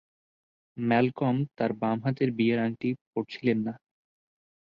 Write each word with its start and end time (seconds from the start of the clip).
Malcolm 0.77 1.35
তার 1.57 1.71
বাম 1.81 1.97
হাতের 2.05 2.29
বিয়ের 2.37 2.59
আংটি 2.65 2.89
পড়েছিলেন 3.11 3.57
না। 3.65 3.73